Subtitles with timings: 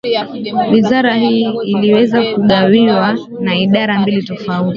[0.71, 4.69] Wizara hii iliweza kugawiwa na Idara mbili tofauti